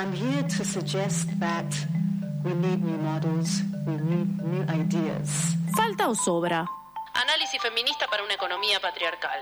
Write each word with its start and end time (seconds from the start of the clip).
I'm 0.00 0.14
here 0.14 0.42
to 0.42 0.64
suggest 0.64 1.28
that 1.40 1.70
we 2.42 2.54
need 2.54 2.82
new 2.82 2.96
models, 2.96 3.60
we 3.86 3.92
need 4.00 4.28
new 4.42 4.62
ideas. 4.72 5.54
¿Falta 5.76 6.08
o 6.08 6.14
sobra? 6.14 6.64
Análisis 7.12 7.60
feminista 7.60 8.06
para 8.06 8.24
una 8.24 8.32
economía 8.32 8.80
patriarcal. 8.80 9.40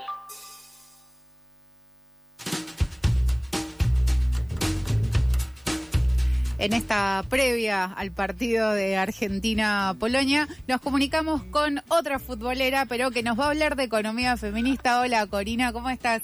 En 6.59 6.73
esta 6.73 7.23
previa 7.29 7.85
al 7.85 8.11
partido 8.11 8.73
de 8.73 8.97
Argentina-Polonia, 8.97 10.49
nos 10.67 10.81
comunicamos 10.81 11.45
con 11.53 11.81
otra 11.87 12.19
futbolera, 12.19 12.85
pero 12.87 13.13
que 13.13 13.23
nos 13.23 13.39
va 13.39 13.45
a 13.45 13.51
hablar 13.51 13.77
de 13.77 13.85
economía 13.85 14.37
feminista. 14.37 14.99
Hola, 14.99 15.25
Corina, 15.29 15.73
¿cómo 15.73 15.89
estás? 15.89 16.23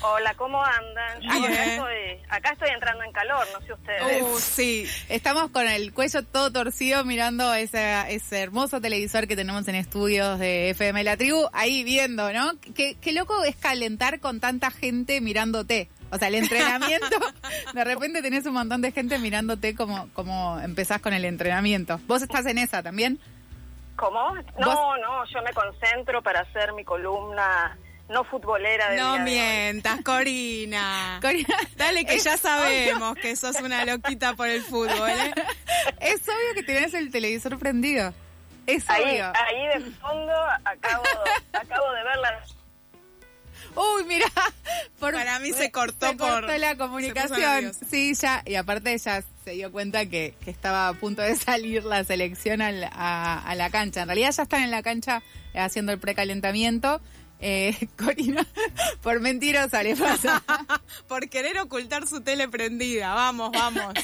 Hola, 0.00 0.32
¿cómo 0.34 0.62
andan? 0.62 1.20
Yo 1.20 1.30
acá, 1.30 1.64
estoy, 1.64 2.24
acá 2.28 2.50
estoy 2.52 2.68
entrando 2.70 3.02
en 3.02 3.12
calor, 3.12 3.46
no 3.52 3.66
sé 3.66 3.72
ustedes. 3.72 4.22
Uh, 4.22 4.38
sí, 4.38 4.86
estamos 5.08 5.50
con 5.50 5.66
el 5.66 5.92
cuello 5.92 6.22
todo 6.22 6.52
torcido 6.52 7.04
mirando 7.04 7.52
ese, 7.52 8.14
ese 8.14 8.40
hermoso 8.40 8.80
televisor 8.80 9.26
que 9.26 9.34
tenemos 9.34 9.66
en 9.66 9.74
estudios 9.74 10.38
de 10.38 10.70
FM 10.70 11.02
La 11.02 11.16
Tribu, 11.16 11.48
ahí 11.52 11.82
viendo, 11.82 12.32
¿no? 12.32 12.52
Qué, 12.76 12.96
qué 13.00 13.12
loco 13.12 13.42
es 13.42 13.56
calentar 13.56 14.20
con 14.20 14.38
tanta 14.38 14.70
gente 14.70 15.20
mirándote. 15.20 15.88
O 16.10 16.16
sea, 16.16 16.28
el 16.28 16.36
entrenamiento, 16.36 17.16
de 17.74 17.84
repente 17.84 18.22
tenés 18.22 18.46
un 18.46 18.54
montón 18.54 18.80
de 18.80 18.92
gente 18.92 19.18
mirándote 19.18 19.74
como, 19.74 20.08
como 20.12 20.60
empezás 20.60 21.00
con 21.00 21.12
el 21.12 21.24
entrenamiento. 21.24 22.00
¿Vos 22.06 22.22
estás 22.22 22.46
en 22.46 22.58
esa 22.58 22.84
también? 22.84 23.18
¿Cómo? 23.96 24.32
No, 24.60 24.96
no, 24.96 25.24
yo 25.24 25.42
me 25.42 25.52
concentro 25.52 26.22
para 26.22 26.40
hacer 26.40 26.72
mi 26.72 26.84
columna 26.84 27.76
no 28.08 28.24
futbolera 28.24 28.90
de 28.90 28.96
No 28.96 29.18
mientas, 29.18 30.00
Corina. 30.02 31.18
Corina. 31.22 31.56
Dale 31.76 32.04
que 32.04 32.18
ya 32.18 32.36
sabemos 32.36 33.16
que 33.16 33.36
sos 33.36 33.60
una 33.60 33.84
loquita 33.84 34.34
por 34.34 34.48
el 34.48 34.62
fútbol. 34.62 35.10
¿eh? 35.10 35.34
Es 36.00 36.22
obvio 36.22 36.54
que 36.54 36.62
tenés 36.62 36.94
el 36.94 37.10
televisor 37.10 37.58
prendido. 37.58 38.14
Es 38.66 38.88
ahí, 38.90 39.02
obvio. 39.02 39.32
Ahí 39.34 39.78
de 39.78 39.90
fondo 39.92 40.32
acabo, 40.64 41.04
acabo 41.52 41.92
de 41.92 42.04
ver 42.04 42.16
la 42.18 42.44
Uy, 43.74 44.04
mira, 44.06 44.26
para 44.98 45.38
mí 45.38 45.52
se 45.52 45.70
cortó 45.70 46.16
por 46.16 46.58
la 46.58 46.76
comunicación. 46.76 47.72
Sí, 47.88 48.14
ya, 48.14 48.42
y 48.44 48.56
aparte 48.56 48.92
ella 48.92 49.22
se 49.44 49.50
dio 49.52 49.70
cuenta 49.70 50.06
que, 50.06 50.34
que, 50.44 50.50
estaba 50.50 50.88
a 50.88 50.94
punto 50.94 51.22
de 51.22 51.36
salir 51.36 51.84
la 51.84 52.02
selección 52.04 52.60
a, 52.60 53.38
a, 53.38 53.54
la 53.54 53.70
cancha. 53.70 54.02
En 54.02 54.08
realidad 54.08 54.32
ya 54.32 54.42
están 54.42 54.62
en 54.62 54.70
la 54.70 54.82
cancha 54.82 55.22
haciendo 55.54 55.92
el 55.92 56.00
precalentamiento. 56.00 57.00
Eh, 57.40 57.88
Corina, 57.96 58.46
por 59.02 59.20
mentirosa 59.20 59.82
le 59.82 59.96
pasa. 59.96 60.42
por 61.08 61.28
querer 61.28 61.58
ocultar 61.58 62.06
su 62.06 62.20
tele 62.20 62.48
prendida. 62.48 63.14
Vamos, 63.14 63.52
vamos. 63.52 63.94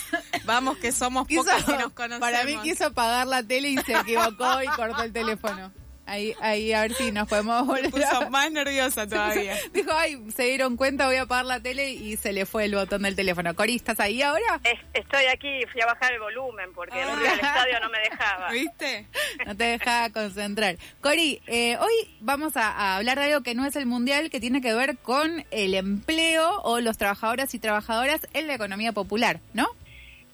Vamos 0.44 0.78
que 0.78 0.92
somos 0.92 1.26
pocas 1.26 1.64
que 1.64 1.72
nos 1.72 1.92
conocemos. 1.92 2.20
Para 2.20 2.44
mí 2.44 2.56
quiso 2.62 2.86
apagar 2.86 3.26
la 3.26 3.42
tele 3.42 3.70
y 3.70 3.78
se 3.78 3.94
equivocó 3.94 4.62
y 4.62 4.66
cortó 4.68 5.02
el 5.02 5.12
teléfono. 5.12 5.72
Ahí, 6.06 6.34
ahí, 6.40 6.72
a 6.74 6.82
ver 6.82 6.92
si 6.94 7.12
nos 7.12 7.28
podemos 7.28 7.66
volver. 7.66 7.90
puso 7.90 8.30
más 8.30 8.50
nerviosa 8.50 9.06
todavía. 9.08 9.56
Dijo, 9.72 9.90
ay, 9.92 10.22
se 10.34 10.44
dieron 10.44 10.76
cuenta, 10.76 11.06
voy 11.06 11.16
a 11.16 11.22
apagar 11.22 11.46
la 11.46 11.60
tele 11.60 11.90
y 11.90 12.16
se 12.16 12.32
le 12.32 12.46
fue 12.46 12.66
el 12.66 12.74
botón 12.74 13.02
del 13.02 13.16
teléfono. 13.16 13.54
Cori, 13.54 13.76
¿estás 13.76 14.00
ahí 14.00 14.22
ahora? 14.22 14.60
estoy 14.92 15.24
aquí, 15.26 15.60
fui 15.72 15.80
a 15.80 15.86
bajar 15.86 16.12
el 16.12 16.20
volumen 16.20 16.72
porque 16.74 17.00
el 17.00 17.08
ah. 17.08 17.34
estadio 17.34 17.80
no 17.80 17.88
me 17.90 17.98
dejaba. 18.00 18.50
¿Viste? 18.52 19.06
No 19.46 19.56
te 19.56 19.64
dejaba 19.64 20.10
concentrar. 20.10 20.76
Cori, 21.00 21.40
eh, 21.46 21.76
hoy 21.78 22.16
vamos 22.20 22.56
a, 22.56 22.96
hablar 22.96 23.18
de 23.18 23.24
algo 23.26 23.42
que 23.42 23.54
no 23.54 23.64
es 23.64 23.76
el 23.76 23.86
mundial, 23.86 24.30
que 24.30 24.40
tiene 24.40 24.60
que 24.60 24.74
ver 24.74 24.98
con 24.98 25.44
el 25.50 25.74
empleo 25.74 26.60
o 26.62 26.80
los 26.80 26.98
trabajadores 26.98 27.54
y 27.54 27.58
trabajadoras 27.58 28.26
en 28.34 28.46
la 28.46 28.54
economía 28.54 28.92
popular, 28.92 29.40
¿no? 29.54 29.68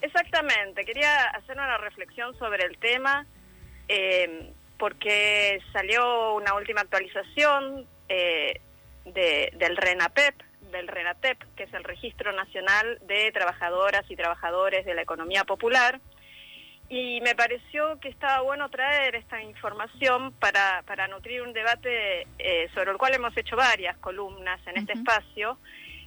Exactamente. 0.02 0.84
Quería 0.84 1.24
hacer 1.26 1.56
una 1.56 1.78
reflexión 1.78 2.36
sobre 2.38 2.64
el 2.64 2.78
tema. 2.78 3.26
Eh, 3.88 4.52
porque 4.80 5.60
salió 5.74 6.34
una 6.34 6.54
última 6.54 6.80
actualización 6.80 7.86
eh, 8.08 8.60
del 9.04 9.76
RENAPEP, 9.76 10.34
del 10.72 10.88
RENATEP, 10.88 11.38
que 11.54 11.64
es 11.64 11.74
el 11.74 11.84
Registro 11.84 12.32
Nacional 12.32 12.98
de 13.02 13.30
Trabajadoras 13.30 14.10
y 14.10 14.16
Trabajadores 14.16 14.86
de 14.86 14.94
la 14.94 15.02
Economía 15.02 15.44
Popular, 15.44 16.00
y 16.88 17.20
me 17.20 17.36
pareció 17.36 18.00
que 18.00 18.08
estaba 18.08 18.40
bueno 18.40 18.68
traer 18.70 19.14
esta 19.14 19.40
información 19.42 20.32
para, 20.32 20.82
para 20.86 21.06
nutrir 21.08 21.42
un 21.42 21.52
debate 21.52 22.26
eh, 22.38 22.68
sobre 22.74 22.90
el 22.90 22.96
cual 22.96 23.14
hemos 23.14 23.36
hecho 23.36 23.56
varias 23.56 23.96
columnas 23.98 24.60
en 24.66 24.78
este 24.78 24.94
espacio, 24.94 25.58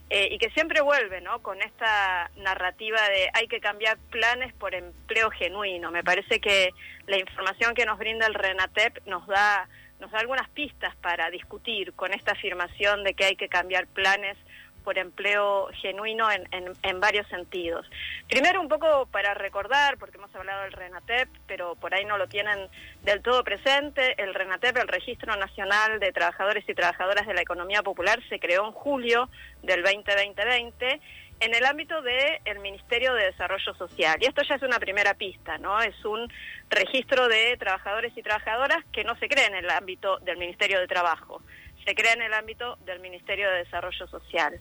eh, 0.09 0.29
y 0.31 0.37
que 0.37 0.49
siempre 0.51 0.81
vuelve 0.81 1.21
¿no? 1.21 1.41
con 1.41 1.61
esta 1.61 2.29
narrativa 2.37 3.01
de 3.09 3.29
hay 3.33 3.47
que 3.47 3.59
cambiar 3.59 3.97
planes 4.11 4.53
por 4.53 4.75
empleo 4.75 5.29
genuino. 5.31 5.91
Me 5.91 6.03
parece 6.03 6.39
que 6.39 6.69
la 7.07 7.17
información 7.17 7.73
que 7.73 7.85
nos 7.85 7.97
brinda 7.97 8.27
el 8.27 8.33
RENATEP 8.33 9.05
nos 9.07 9.25
da, 9.27 9.67
nos 9.99 10.11
da 10.11 10.19
algunas 10.19 10.49
pistas 10.49 10.95
para 10.97 11.29
discutir 11.29 11.93
con 11.93 12.13
esta 12.13 12.33
afirmación 12.33 13.03
de 13.03 13.13
que 13.13 13.25
hay 13.25 13.35
que 13.35 13.49
cambiar 13.49 13.87
planes 13.87 14.37
por 14.83 14.97
empleo 14.97 15.69
genuino 15.81 16.31
en, 16.31 16.47
en, 16.51 16.99
varios 16.99 17.27
sentidos. 17.27 17.89
Primero 18.29 18.61
un 18.61 18.67
poco 18.67 19.07
para 19.07 19.33
recordar, 19.33 19.97
porque 19.97 20.17
hemos 20.17 20.33
hablado 20.35 20.63
del 20.63 20.73
RENATEP, 20.73 21.29
pero 21.47 21.75
por 21.75 21.93
ahí 21.93 22.05
no 22.05 22.17
lo 22.17 22.27
tienen 22.27 22.69
del 23.03 23.21
todo 23.21 23.43
presente, 23.43 24.21
el 24.21 24.33
RENATEP, 24.33 24.77
el 24.77 24.87
Registro 24.87 25.35
Nacional 25.35 25.99
de 25.99 26.11
Trabajadores 26.11 26.63
y 26.67 26.73
Trabajadoras 26.73 27.27
de 27.27 27.33
la 27.33 27.41
Economía 27.41 27.81
Popular, 27.81 28.19
se 28.29 28.39
creó 28.39 28.65
en 28.65 28.73
julio 28.73 29.29
del 29.61 29.81
2020 29.81 31.01
en 31.39 31.53
el 31.53 31.65
ámbito 31.65 32.01
del 32.01 32.59
Ministerio 32.59 33.13
de 33.13 33.25
Desarrollo 33.25 33.73
Social. 33.75 34.17
Y 34.21 34.25
esto 34.25 34.43
ya 34.47 34.55
es 34.55 34.61
una 34.61 34.79
primera 34.79 35.13
pista, 35.13 35.57
¿no? 35.57 35.81
Es 35.81 36.05
un 36.05 36.31
registro 36.69 37.27
de 37.27 37.57
trabajadores 37.57 38.13
y 38.15 38.21
trabajadoras 38.21 38.83
que 38.91 39.03
no 39.03 39.15
se 39.17 39.27
cree 39.27 39.47
en 39.47 39.55
el 39.55 39.69
ámbito 39.69 40.19
del 40.19 40.37
Ministerio 40.37 40.79
de 40.79 40.87
Trabajo 40.87 41.32
se 41.85 41.95
crea 41.95 42.13
en 42.13 42.21
el 42.21 42.33
ámbito 42.33 42.77
del 42.85 42.99
Ministerio 42.99 43.49
de 43.49 43.59
Desarrollo 43.59 44.07
Social. 44.07 44.59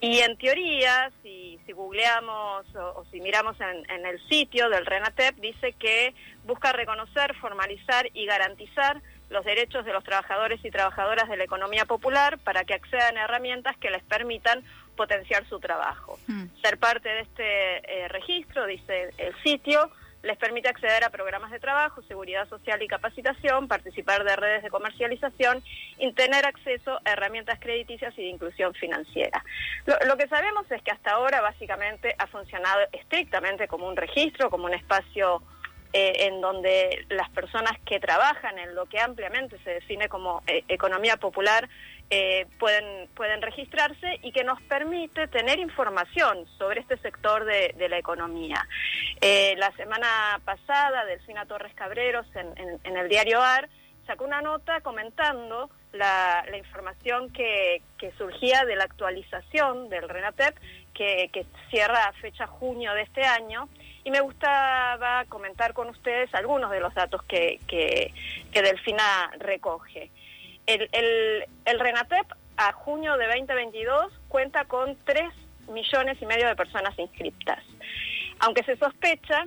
Y 0.00 0.18
en 0.18 0.36
teoría, 0.36 1.12
si, 1.22 1.60
si 1.64 1.72
googleamos 1.72 2.66
o, 2.74 3.04
si 3.12 3.20
miramos 3.20 3.56
en, 3.60 3.88
en, 3.90 4.04
el 4.04 4.20
sitio 4.28 4.68
del 4.68 4.84
RENATEP, 4.84 5.36
dice 5.36 5.74
que 5.74 6.12
busca 6.44 6.72
reconocer, 6.72 7.34
formalizar 7.36 8.08
y 8.12 8.26
garantizar 8.26 9.00
los 9.30 9.44
derechos 9.44 9.84
de 9.84 9.92
los 9.92 10.04
trabajadores 10.04 10.60
y 10.64 10.70
trabajadoras 10.70 11.28
de 11.28 11.36
la 11.36 11.44
economía 11.44 11.84
popular 11.84 12.38
para 12.38 12.64
que 12.64 12.74
accedan 12.74 13.16
a 13.16 13.24
herramientas 13.24 13.76
que 13.78 13.90
les 13.90 14.02
permitan 14.02 14.62
potenciar 14.96 15.48
su 15.48 15.58
trabajo. 15.58 16.18
Hmm. 16.26 16.46
Ser 16.62 16.78
parte 16.78 17.08
de 17.08 17.20
este 17.20 18.02
eh, 18.04 18.08
registro, 18.08 18.66
dice 18.66 19.10
el 19.18 19.34
sitio, 19.42 19.90
les 20.22 20.36
permite 20.36 20.68
acceder 20.68 21.04
a 21.04 21.10
programas 21.10 21.50
de 21.50 21.58
trabajo, 21.58 22.02
seguridad 22.02 22.48
social 22.48 22.80
y 22.82 22.88
capacitación, 22.88 23.68
participar 23.68 24.24
de 24.24 24.36
redes 24.36 24.62
de 24.62 24.70
comercialización 24.70 25.62
y 25.98 26.12
tener 26.12 26.46
acceso 26.46 27.00
a 27.04 27.12
herramientas 27.12 27.58
crediticias 27.60 28.16
y 28.16 28.22
de 28.22 28.28
inclusión 28.28 28.72
financiera. 28.74 29.44
Lo, 30.06 30.16
que 30.16 30.28
sabemos 30.28 30.70
es 30.70 30.82
que 30.82 30.92
hasta 30.92 31.12
ahora 31.12 31.40
básicamente 31.40 32.14
ha 32.18 32.26
funcionado 32.26 32.80
estrictamente 32.92 33.66
como 33.66 33.88
un 33.88 33.96
registro, 33.96 34.50
como 34.50 34.66
un 34.66 34.74
espacio 34.74 35.42
eh, 35.92 36.26
en 36.26 36.40
donde 36.40 37.04
las 37.10 37.28
personas 37.30 37.72
que 37.84 38.00
trabajan 38.00 38.58
en 38.58 38.74
lo 38.74 38.86
que 38.86 39.00
ampliamente 39.00 39.58
se 39.64 39.70
define 39.70 40.08
como 40.08 40.42
eh, 40.46 40.64
economía 40.68 41.16
popular 41.16 41.68
eh, 42.14 42.46
pueden, 42.58 43.08
pueden 43.14 43.40
registrarse 43.40 44.18
y 44.20 44.32
que 44.32 44.44
nos 44.44 44.60
permite 44.64 45.28
tener 45.28 45.58
información 45.58 46.46
sobre 46.58 46.82
este 46.82 46.98
sector 46.98 47.46
de, 47.46 47.88
la 47.88 47.96
economía. 47.96 48.68
Eh, 49.22 49.54
la 49.56 49.70
semana 49.76 50.38
pasada, 50.44 51.06
Delfina 51.06 51.46
Torres 51.46 51.72
Cabreros 51.74 52.26
en, 52.34 52.96
el 52.96 53.08
diario 53.08 53.40
AR 53.40 53.66
sacó 54.06 54.26
una 54.26 54.42
nota 54.42 54.82
comentando 54.82 55.70
la, 55.92 56.44
información 56.54 57.32
que, 57.32 57.80
surgía 58.18 58.66
de 58.66 58.76
la 58.76 58.84
actualización 58.84 59.88
del 59.88 60.06
RENATEP, 60.06 60.54
que, 60.92 61.46
cierra 61.70 62.08
a 62.08 62.12
fecha 62.12 62.46
junio 62.46 62.92
de 62.92 63.04
este 63.04 63.24
año, 63.24 63.70
y 64.04 64.10
me 64.10 64.20
gustaba 64.20 65.24
comentar 65.30 65.72
con 65.72 65.88
ustedes 65.88 66.28
algunos 66.34 66.70
de 66.72 66.80
los 66.80 66.92
datos 66.92 67.22
que 67.22 68.12
Delfina 68.52 69.32
recoge. 69.38 70.10
El, 70.66 70.88
el, 70.92 71.80
RENATEP 71.80 72.26
a 72.56 72.72
junio 72.72 73.16
de 73.16 73.26
2022 73.26 74.12
cuenta 74.28 74.64
con 74.64 74.96
3 75.04 75.32
millones 75.68 76.18
y 76.20 76.26
medio 76.26 76.46
de 76.46 76.56
personas 76.56 76.96
inscriptas, 76.98 77.62
aunque 78.40 78.62
se 78.64 78.76
sospecha 78.76 79.46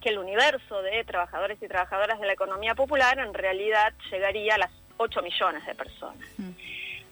que 0.00 0.10
el 0.10 0.18
universo 0.18 0.82
de 0.82 1.04
trabajadores 1.04 1.62
y 1.62 1.68
trabajadoras 1.68 2.20
de 2.20 2.26
la 2.26 2.32
economía 2.32 2.74
popular 2.74 3.18
en 3.18 3.34
realidad 3.34 3.92
llegaría 4.10 4.54
a 4.54 4.58
las 4.58 4.70
8 4.96 5.22
millones 5.22 5.64
de 5.66 5.74
personas. 5.74 6.28
Mm. 6.38 6.50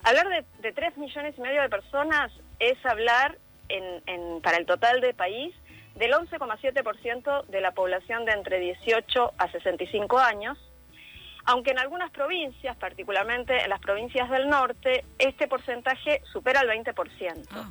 Hablar 0.05 0.29
de, 0.29 0.45
de 0.61 0.73
3 0.73 0.97
millones 0.99 1.35
y 1.39 1.41
medio 1.41 1.63
de 1.63 1.69
personas 1.69 2.33
es 2.59 2.85
hablar 2.85 3.39
en, 3.69 4.03
en, 4.07 4.41
para 4.43 4.59
el 4.59 4.67
total 4.67 5.01
del 5.01 5.15
país 5.15 5.55
del 5.95 6.13
11,7% 6.13 7.47
de 7.47 7.61
la 7.61 7.73
población 7.73 8.25
de 8.25 8.33
entre 8.33 8.59
18 8.59 9.33
a 9.39 9.51
65 9.51 10.19
años, 10.19 10.59
aunque 11.47 11.71
en 11.73 11.79
algunas 11.79 12.11
provincias, 12.11 12.77
particularmente 12.77 13.63
en 13.63 13.71
las 13.71 13.81
provincias 13.81 14.31
del 14.31 14.49
norte, 14.49 15.05
este 15.19 15.47
porcentaje 15.47 16.23
supera 16.33 16.61
el 16.61 16.69
20%. 16.69 17.47
Ah. 17.51 17.71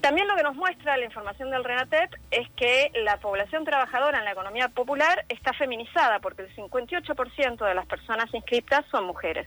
También 0.00 0.26
lo 0.26 0.34
que 0.34 0.42
nos 0.42 0.56
muestra 0.56 0.96
la 0.96 1.04
información 1.04 1.50
del 1.50 1.62
RENATEP 1.62 2.14
es 2.32 2.50
que 2.56 2.90
la 3.04 3.18
población 3.18 3.64
trabajadora 3.64 4.18
en 4.18 4.24
la 4.24 4.32
economía 4.32 4.68
popular 4.68 5.24
está 5.28 5.52
feminizada 5.52 6.18
porque 6.18 6.42
el 6.42 6.56
58% 6.56 7.64
de 7.64 7.74
las 7.74 7.86
personas 7.86 8.32
inscritas 8.34 8.84
son 8.90 9.04
mujeres 9.04 9.46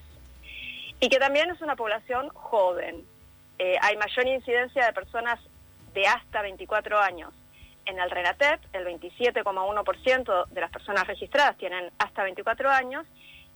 y 1.02 1.10
que 1.10 1.18
también 1.18 1.50
es 1.52 1.62
una 1.62 1.76
población 1.76 2.30
joven. 2.30 3.04
Eh, 3.60 3.76
hay 3.82 3.98
mayor 3.98 4.28
incidencia 4.28 4.86
de 4.86 4.94
personas 4.94 5.40
de 5.94 6.08
hasta 6.08 6.42
24 6.42 7.00
años. 7.00 7.34
En 7.86 8.00
el 8.00 8.10
RENATEP, 8.10 8.62
el 8.74 8.86
27,1% 8.86 10.48
de 10.48 10.62
las 10.62 10.72
personas 10.72 11.06
registradas 11.06 11.58
tienen 11.58 11.92
hasta 12.00 12.24
24 12.24 12.70
años 12.72 13.06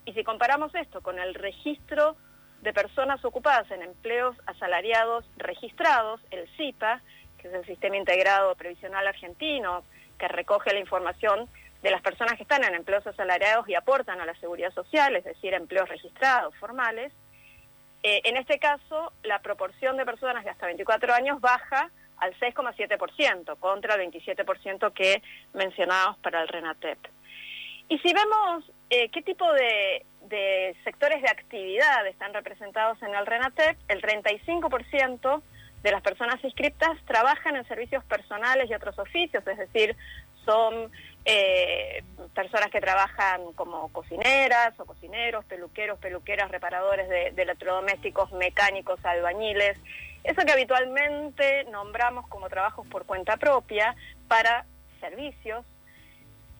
y 0.06 0.14
si 0.14 0.24
comparamos 0.24 0.74
esto 0.76 1.02
con 1.02 1.20
el 1.20 1.34
registro 1.34 2.16
de 2.62 2.74
personas 2.74 3.24
ocupadas 3.26 3.70
en 3.72 3.81
empleos 3.81 4.36
asalariados 4.46 5.26
registrados, 5.38 6.22
el 6.30 6.48
CIPA, 6.58 7.02
que 7.38 7.48
es 7.48 7.54
el 7.54 7.66
Sistema 7.66 7.98
Integrado 7.98 8.56
Previsional 8.56 9.08
Argentino, 9.08 9.84
que 10.18 10.28
recoge 10.28 10.74
la 10.74 10.80
información 10.80 11.50
de 11.81 11.92
las 11.92 12.02
personas 12.02 12.36
que 12.36 12.44
están 12.44 12.64
en 12.64 12.76
empleos 12.76 13.08
asalariados 13.08 13.68
y 13.70 13.76
aportan 13.76 14.20
a 14.20 14.26
la 14.26 14.36
seguridad 14.40 14.74
social, 14.74 15.16
es 15.16 15.24
decir, 15.24 15.54
empleos 15.54 15.88
registrados, 15.88 16.54
formales. 16.58 17.14
Eh, 18.04 18.22
en 18.26 18.38
este 18.38 18.60
caso, 18.60 19.14
la 19.24 19.40
proporción 19.40 19.98
de 19.98 20.06
personas 20.06 20.44
de 20.44 20.50
hasta 20.50 20.66
24 20.66 21.14
años 21.14 21.40
baja 21.40 21.90
al 22.19 22.38
6,7% 22.39 23.57
contra 23.60 23.95
el 23.95 24.12
27% 24.12 24.94
que 24.94 25.21
mencionábamos 25.54 26.18
para 26.19 26.42
el 26.42 26.48
RENATEP. 26.48 26.98
Y 27.89 27.98
si 28.00 28.13
vemos 28.13 28.63
eh, 28.89 29.10
qué 29.10 29.21
tipo 29.24 29.51
de, 29.51 30.06
sectores 30.83 31.21
de 31.24 31.30
actividad 31.30 32.06
están 32.07 32.33
representados 32.33 33.01
en 33.01 33.16
el 33.16 33.25
RENATEP, 33.25 33.77
el 33.88 34.01
35% 34.01 35.42
de 35.81 35.92
las 35.92 36.01
personas 36.01 36.44
inscritas 36.44 36.98
trabajan 37.06 37.56
en 37.56 37.68
servicios 37.68 38.04
personales 38.04 38.69
y 38.69 38.74
otros 38.75 39.00
oficios, 39.00 39.45
es 39.48 39.57
decir, 39.57 39.95
son 40.45 40.92
eh, 41.25 42.04
personas 42.36 42.69
que 42.69 42.80
trabajan 42.80 43.54
como 43.54 43.88
cocineras 43.92 44.74
o 44.80 44.86
cocineros, 44.86 45.45
peluqueros, 45.45 45.98
peluqueras, 46.00 46.51
reparadores 46.51 47.10
de 47.10 47.42
electrodomésticos, 47.42 48.31
mecánicos, 48.33 49.04
albañiles, 49.04 49.77
eso 50.24 50.42
que 50.45 50.51
habitualmente 50.51 51.66
nombramos 51.66 52.27
como 52.27 52.50
trabajos 52.50 52.86
por 52.88 53.06
cuenta 53.06 53.38
propia 53.38 53.95
para 54.27 54.66
servicios 55.00 55.66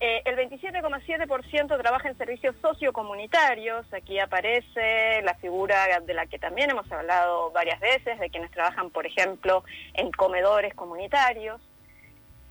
eh, 0.02 0.22
el 0.24 0.38
27,7% 0.38 1.82
trabaja 1.82 2.08
en 2.08 2.18
servicios 2.18 2.56
sociocomunitarios. 2.62 3.86
Aquí 3.94 4.18
aparece 4.18 5.22
la 5.24 5.34
figura 5.36 6.00
de 6.00 6.14
la 6.14 6.26
que 6.26 6.40
también 6.40 6.70
hemos 6.70 6.90
hablado 6.90 7.52
varias 7.52 7.82
veces, 7.82 8.18
de 8.18 8.30
quienes 8.30 8.50
trabajan, 8.52 8.92
por 8.92 9.06
ejemplo, 9.06 9.66
en 9.94 10.12
comedores 10.12 10.74
comunitarios. 10.74 11.60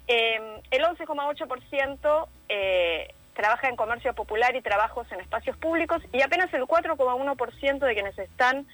Eh, 0.08 0.60
el 0.70 0.82
11,8% 0.82 2.28
eh, 2.50 3.14
trabaja 3.34 3.68
en 3.68 3.76
comercio 3.76 4.12
popular 4.14 4.54
y 4.54 4.60
trabajos 4.60 5.10
en 5.10 5.20
espacios 5.20 5.56
públicos 5.56 6.02
y 6.12 6.20
apenas 6.20 6.52
el 6.52 6.62
4,1% 6.62 7.78
de 7.78 7.94
quienes 7.94 8.18
están 8.18 8.66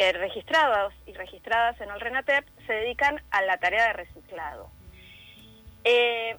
eh, 0.00 0.12
registrados 0.12 0.94
y 1.04 1.12
registradas 1.12 1.78
en 1.78 1.90
el 1.90 2.00
RENATEP 2.00 2.46
se 2.66 2.72
dedican 2.72 3.20
a 3.30 3.42
la 3.42 3.58
tarea 3.58 3.88
de 3.88 3.92
reciclado. 3.92 4.70
Eh, 5.84 6.38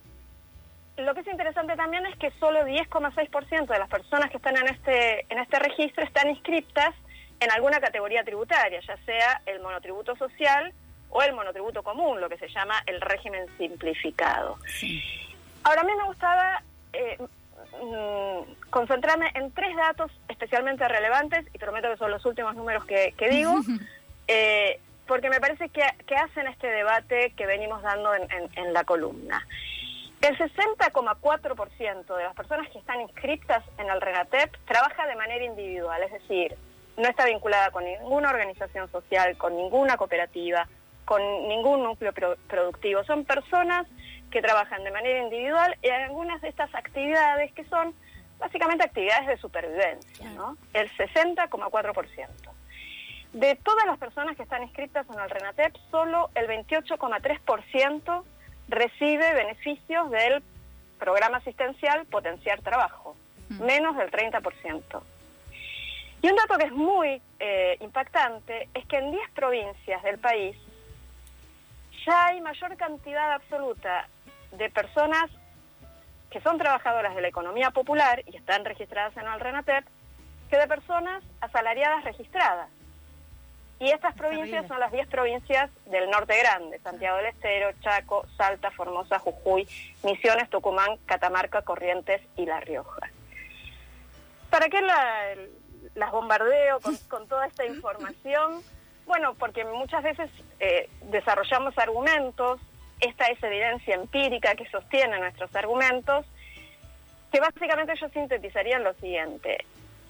lo 0.97 1.13
que 1.13 1.19
es 1.19 1.27
interesante 1.27 1.75
también 1.75 2.07
es 2.07 2.17
que 2.17 2.31
solo 2.39 2.61
10,6% 2.61 3.67
de 3.67 3.77
las 3.77 3.87
personas 3.87 4.31
que 4.31 4.37
están 4.37 4.57
en 4.57 4.67
este, 4.67 5.27
en 5.29 5.37
este 5.37 5.59
registro 5.59 6.03
están 6.03 6.31
inscritas 6.31 6.95
en 7.39 7.51
alguna 7.51 7.79
categoría 7.79 8.23
tributaria, 8.23 8.79
ya 8.81 8.97
sea 9.05 9.43
el 9.45 9.59
monotributo 9.59 10.15
social 10.15 10.73
o 11.11 11.21
el 11.21 11.33
monotributo 11.33 11.83
común, 11.83 12.19
lo 12.19 12.29
que 12.29 12.39
se 12.39 12.47
llama 12.47 12.81
el 12.87 12.99
régimen 12.99 13.45
simplificado. 13.59 14.57
Ahora, 15.61 15.81
a 15.81 15.83
mí 15.83 15.91
me 15.95 16.05
gustaba 16.05 16.63
eh, 16.93 17.19
mm, 17.81 18.69
concentrarme 18.69 19.31
en 19.35 19.51
tres 19.51 19.75
datos 19.75 20.11
especialmente 20.27 20.87
relevantes, 20.87 21.45
y 21.53 21.57
prometo 21.57 21.89
que 21.89 21.97
son 21.97 22.11
los 22.11 22.25
últimos 22.25 22.55
números 22.55 22.85
que, 22.85 23.13
digo, 23.29 23.53
eh, 24.27 24.79
porque 25.07 25.29
me 25.29 25.39
parece 25.39 25.69
que, 25.69 25.83
hacen 26.15 26.47
este 26.47 26.67
debate 26.67 27.33
que 27.35 27.45
venimos 27.45 27.81
dando 27.81 28.11
en 28.13 28.73
la 28.73 28.83
columna. 28.83 29.45
El 30.21 30.37
60,4% 30.37 32.15
de 32.15 32.23
las 32.23 32.35
personas 32.35 32.69
que 32.69 32.77
están 32.77 33.01
inscritas 33.01 33.63
en 33.79 33.89
el 33.89 33.99
RENATEP 33.99 34.55
trabaja 34.65 35.07
de 35.07 35.15
manera 35.15 35.43
individual, 35.43 36.03
es 36.03 36.11
decir, 36.11 36.55
no 36.95 37.07
está 37.07 37.25
vinculada 37.25 37.71
con 37.71 37.83
ninguna 37.83 38.29
organización 38.29 38.89
social, 38.91 39.35
con 39.37 39.57
ninguna 39.57 39.97
cooperativa, 39.97 40.67
con 41.05 41.21
ningún 41.47 41.81
núcleo 41.83 42.13
productivo. 42.47 43.03
Son 43.03 43.25
personas 43.25 43.87
que 44.31 44.41
trabajan 44.41 44.83
de 44.83 44.91
manera 44.91 45.19
individual 45.19 45.77
en 45.81 45.93
algunas 45.93 46.41
de 46.41 46.49
estas 46.49 46.73
actividades 46.73 47.51
que 47.53 47.63
son 47.65 47.93
básicamente 48.39 48.83
actividades 48.83 49.27
de 49.27 49.37
supervivencia, 49.37 50.29
¿no? 50.31 50.57
El 50.73 50.89
60,4%. 50.91 52.27
De 53.33 53.55
todas 53.55 53.85
las 53.85 53.97
personas 53.97 54.35
que 54.35 54.43
están 54.43 54.63
inscritas 54.63 55.05
en 55.13 55.19
el 55.19 55.29
RENATEP, 55.29 55.75
solo 55.91 56.31
el 56.35 56.47
28,3% 56.47 58.23
recibe 58.67 59.33
beneficios 59.33 60.09
del 60.09 60.43
programa 60.99 61.37
asistencial 61.37 62.05
Potenciar 62.07 62.61
Trabajo, 62.61 63.15
mm. 63.49 63.63
menos 63.63 63.95
del 63.97 64.09
30%. 64.11 65.01
Y 66.23 66.29
un 66.29 66.35
dato 66.35 66.57
que 66.57 66.65
es 66.65 66.71
muy 66.71 67.21
eh, 67.39 67.77
impactante 67.79 68.69
es 68.73 68.85
que 68.85 68.97
en 68.97 69.11
10 69.11 69.31
provincias 69.31 70.03
del 70.03 70.19
país 70.19 70.55
ya 72.05 72.27
hay 72.27 72.41
mayor 72.41 72.75
cantidad 72.77 73.33
absoluta 73.33 74.07
de 74.51 74.69
personas 74.69 75.29
que 76.29 76.41
son 76.41 76.57
trabajadoras 76.57 77.15
de 77.15 77.21
la 77.21 77.27
economía 77.27 77.71
popular 77.71 78.23
y 78.25 78.37
están 78.37 78.65
registradas 78.65 79.15
en 79.17 79.27
el 79.27 79.39
RENATEP 79.39 79.85
que 80.49 80.57
de 80.57 80.67
personas 80.67 81.23
asalariadas 81.41 82.03
registradas. 82.03 82.69
Y 83.79 83.89
estas 83.89 84.13
provincias 84.13 84.67
son 84.67 84.79
las 84.79 84.91
10 84.91 85.07
provincias 85.07 85.71
del 85.87 86.09
norte 86.11 86.37
grande, 86.37 86.79
Santiago 86.83 87.17
del 87.17 87.27
Estero, 87.27 87.71
Chaco, 87.81 88.27
Salta, 88.37 88.69
Formosa, 88.69 89.17
Jujuy, 89.17 89.67
Misiones, 90.03 90.49
Tucumán, 90.51 90.97
Catamarca, 91.07 91.63
Corrientes 91.63 92.21
y 92.35 92.45
La 92.45 92.59
Rioja. 92.59 93.09
¿Para 94.51 94.69
qué 94.69 94.81
las 95.95 96.11
bombardeo 96.11 96.79
con, 97.09 97.27
toda 97.27 97.47
esta 97.47 97.65
información? 97.73 98.61
Bueno, 99.07 99.33
porque 99.33 99.65
muchas 99.65 100.03
veces 100.03 100.29
eh, 100.61 100.89
desarrollamos 101.09 101.77
argumentos, 101.77 102.61
esta 102.99 103.25
es 103.25 103.41
evidencia 103.41 103.95
empírica 103.95 104.55
que 104.55 104.69
sostiene 104.69 105.19
nuestros 105.19 105.53
argumentos, 105.55 106.25
que 107.31 107.39
básicamente 107.39 107.93
yo 107.99 108.07
sintetizaría 108.09 108.77
en 108.77 108.83
lo 108.83 108.93
siguiente. 108.93 109.65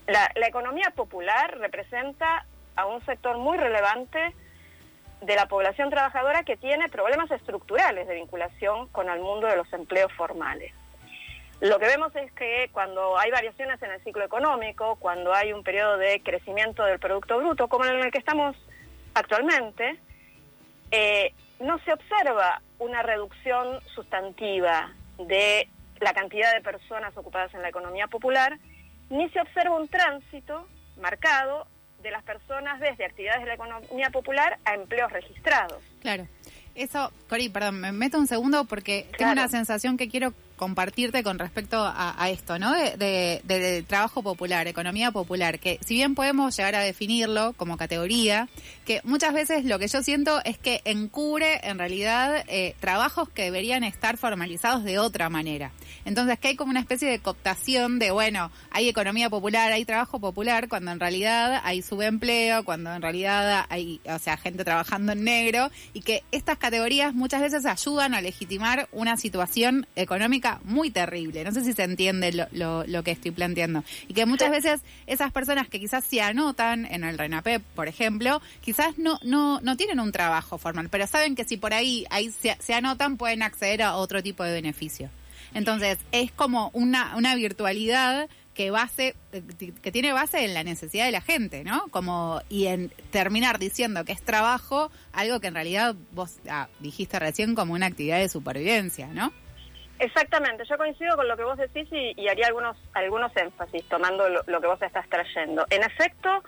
la 0.07 0.47
economía 0.47 0.91
popular 0.93 1.57
representa 1.57 2.45
a 2.75 2.85
un 2.85 3.03
sector 3.05 3.37
muy 3.37 3.57
relevante 3.57 4.35
de 5.21 5.35
la 5.35 5.45
población 5.45 5.89
trabajadora 5.89 6.43
que 6.43 6.57
tiene 6.57 6.89
problemas 6.89 7.31
estructurales 7.31 8.07
de 8.07 8.15
vinculación 8.15 8.87
con 8.89 9.09
el 9.09 9.19
mundo 9.19 9.47
de 9.47 9.55
los 9.55 9.71
empleos 9.71 10.11
formales. 10.13 10.73
Lo 11.61 11.77
que 11.77 11.85
vemos 11.85 12.13
es 12.15 12.31
que 12.33 12.69
cuando 12.73 13.17
hay 13.19 13.29
variaciones 13.29 13.81
en 13.83 13.91
el 13.91 14.03
ciclo 14.03 14.25
económico, 14.25 14.95
cuando 14.95 15.31
hay 15.31 15.53
un 15.53 15.63
periodo 15.63 15.97
de 15.97 16.21
crecimiento 16.23 16.83
del 16.83 16.99
Producto 16.99 17.37
Bruto, 17.37 17.67
como 17.67 17.85
en 17.85 17.99
el 17.99 18.11
que 18.11 18.17
estamos 18.17 18.57
actualmente, 19.13 19.99
eh, 20.91 21.33
no 21.59 21.79
se 21.79 21.93
observa 21.93 22.61
una 22.79 23.01
reducción 23.03 23.79
sustantiva 23.95 24.93
de 25.17 25.67
la 25.99 26.13
cantidad 26.13 26.53
de 26.53 26.61
personas 26.61 27.15
ocupadas 27.15 27.53
en 27.53 27.61
la 27.61 27.69
economía 27.69 28.07
popular, 28.07 28.57
ni 29.09 29.29
se 29.29 29.39
observa 29.39 29.79
un 29.79 29.87
tránsito 29.87 30.67
marcado 30.99 31.67
de 32.01 32.11
las 32.11 32.23
personas 32.23 32.79
desde 32.79 33.05
actividades 33.05 33.41
de 33.41 33.47
la 33.47 33.53
economía 33.53 34.09
popular 34.09 34.57
a 34.65 34.73
empleos 34.73 35.11
registrados. 35.11 35.83
Claro. 36.01 36.27
Eso, 36.73 37.11
Cori, 37.29 37.49
perdón, 37.49 37.81
me 37.81 37.91
meto 37.91 38.17
un 38.17 38.27
segundo 38.27 38.65
porque 38.65 39.05
tengo 39.17 39.33
una 39.33 39.49
sensación 39.49 39.97
que 39.97 40.07
quiero 40.07 40.33
compartirte 40.61 41.23
con 41.23 41.39
respecto 41.39 41.83
a, 41.83 42.29
esto, 42.29 42.59
¿no? 42.59 42.71
De, 42.71 43.83
trabajo 43.87 44.21
popular, 44.21 44.67
economía 44.67 45.09
popular, 45.09 45.57
que 45.57 45.79
si 45.83 45.95
bien 45.95 46.13
podemos 46.13 46.55
llegar 46.55 46.75
a 46.75 46.81
definirlo 46.81 47.53
como 47.53 47.77
categoría, 47.77 48.47
que 48.85 49.01
muchas 49.03 49.33
veces 49.33 49.65
lo 49.65 49.79
que 49.79 49.87
yo 49.87 50.03
siento 50.03 50.39
es 50.45 50.59
que 50.59 50.81
encubre 50.85 51.61
en 51.63 51.79
realidad 51.79 52.45
eh, 52.47 52.75
trabajos 52.79 53.27
que 53.29 53.45
deberían 53.45 53.83
estar 53.83 54.17
formalizados 54.17 54.83
de 54.83 54.99
otra 54.99 55.31
manera. 55.31 55.71
Entonces, 56.05 56.37
que 56.37 56.49
hay 56.49 56.55
como 56.55 56.69
una 56.69 56.79
especie 56.79 57.09
de 57.09 57.17
cooptación 57.17 57.97
de, 57.97 58.11
bueno, 58.11 58.51
hay 58.69 58.87
economía 58.87 59.31
popular, 59.31 59.71
hay 59.71 59.83
trabajo 59.83 60.19
popular, 60.19 60.69
cuando 60.69 60.91
en 60.91 60.99
realidad 60.99 61.59
hay 61.63 61.81
subempleo, 61.81 62.65
cuando 62.65 62.93
en 62.93 63.01
realidad 63.01 63.65
hay, 63.69 63.99
o 64.05 64.19
sea, 64.19 64.37
gente 64.37 64.63
trabajando 64.63 65.13
en 65.13 65.23
negro, 65.23 65.71
y 65.93 66.01
que 66.01 66.23
estas 66.31 66.59
categorías 66.59 67.15
muchas 67.15 67.41
veces 67.41 67.65
ayudan 67.65 68.13
a 68.13 68.21
legitimar 68.21 68.87
una 68.91 69.17
situación 69.17 69.87
económica 69.95 70.50
muy 70.63 70.91
terrible. 70.91 71.43
No 71.43 71.51
sé 71.51 71.63
si 71.63 71.73
se 71.73 71.83
entiende 71.83 72.31
lo, 72.33 72.47
lo, 72.51 72.83
lo 72.85 73.03
que 73.03 73.11
estoy 73.11 73.31
planteando. 73.31 73.83
Y 74.07 74.13
que 74.13 74.25
muchas 74.25 74.51
veces 74.51 74.81
esas 75.07 75.31
personas 75.31 75.69
que 75.69 75.79
quizás 75.79 76.03
se 76.03 76.21
anotan 76.21 76.85
en 76.85 77.03
el 77.03 77.17
RENAPEP, 77.17 77.61
por 77.75 77.87
ejemplo, 77.87 78.41
quizás 78.61 78.97
no, 78.97 79.19
no, 79.23 79.61
no 79.61 79.77
tienen 79.77 79.99
un 79.99 80.11
trabajo 80.11 80.57
formal, 80.57 80.89
pero 80.89 81.07
saben 81.07 81.35
que 81.35 81.45
si 81.45 81.57
por 81.57 81.73
ahí, 81.73 82.05
ahí 82.09 82.31
se, 82.31 82.57
se 82.59 82.73
anotan 82.73 83.17
pueden 83.17 83.43
acceder 83.43 83.81
a 83.81 83.95
otro 83.95 84.21
tipo 84.21 84.43
de 84.43 84.53
beneficio. 84.53 85.09
Entonces, 85.53 85.97
es 86.11 86.31
como 86.31 86.69
una, 86.73 87.15
una 87.15 87.35
virtualidad 87.35 88.29
que 88.53 88.69
base 88.69 89.15
que 89.81 89.91
tiene 89.91 90.11
base 90.11 90.43
en 90.43 90.53
la 90.53 90.63
necesidad 90.63 91.05
de 91.05 91.11
la 91.11 91.21
gente, 91.21 91.63
¿no? 91.63 91.87
Como 91.87 92.41
y 92.49 92.67
en 92.67 92.91
terminar 93.09 93.59
diciendo 93.59 94.03
que 94.03 94.11
es 94.11 94.21
trabajo, 94.21 94.91
algo 95.13 95.39
que 95.39 95.47
en 95.47 95.53
realidad 95.53 95.95
vos 96.11 96.35
ah, 96.49 96.67
dijiste 96.79 97.17
recién 97.17 97.55
como 97.55 97.73
una 97.73 97.85
actividad 97.85 98.19
de 98.19 98.27
supervivencia, 98.27 99.07
¿no? 99.07 99.31
Exactamente, 100.01 100.63
yo 100.67 100.79
coincido 100.79 101.15
con 101.15 101.27
lo 101.27 101.37
que 101.37 101.43
vos 101.43 101.59
decís 101.59 101.87
y, 101.91 102.27
haría 102.27 102.47
algunos 102.47 102.75
algunos 102.93 103.31
énfasis 103.37 103.87
tomando 103.87 104.27
lo, 104.29 104.59
que 104.59 104.65
vos 104.65 104.81
estás 104.81 105.07
trayendo. 105.07 105.63
En 105.69 105.83
efecto, 105.83 106.43